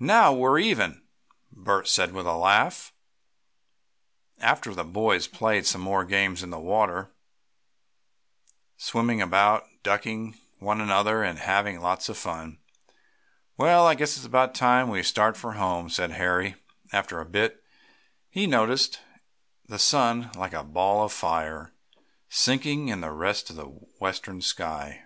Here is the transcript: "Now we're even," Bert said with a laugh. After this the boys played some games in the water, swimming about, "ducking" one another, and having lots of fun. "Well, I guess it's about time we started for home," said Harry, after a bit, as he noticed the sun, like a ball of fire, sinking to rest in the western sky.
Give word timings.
"Now 0.00 0.32
we're 0.32 0.58
even," 0.58 1.04
Bert 1.52 1.86
said 1.86 2.10
with 2.12 2.26
a 2.26 2.34
laugh. 2.34 2.92
After 4.38 4.70
this 4.70 4.78
the 4.78 4.82
boys 4.84 5.28
played 5.28 5.66
some 5.68 5.84
games 6.08 6.42
in 6.42 6.50
the 6.50 6.58
water, 6.58 7.12
swimming 8.76 9.22
about, 9.22 9.62
"ducking" 9.84 10.36
one 10.58 10.80
another, 10.80 11.22
and 11.22 11.38
having 11.38 11.78
lots 11.78 12.08
of 12.08 12.18
fun. 12.18 12.58
"Well, 13.56 13.86
I 13.86 13.94
guess 13.94 14.16
it's 14.16 14.26
about 14.26 14.52
time 14.56 14.88
we 14.88 15.04
started 15.04 15.38
for 15.38 15.52
home," 15.52 15.88
said 15.88 16.10
Harry, 16.10 16.56
after 16.92 17.20
a 17.20 17.24
bit, 17.24 17.52
as 17.52 17.60
he 18.30 18.48
noticed 18.48 18.98
the 19.68 19.78
sun, 19.78 20.32
like 20.34 20.54
a 20.54 20.64
ball 20.64 21.04
of 21.04 21.12
fire, 21.12 21.72
sinking 22.28 22.88
to 23.00 23.10
rest 23.12 23.48
in 23.48 23.54
the 23.54 23.66
western 23.66 24.42
sky. 24.42 25.04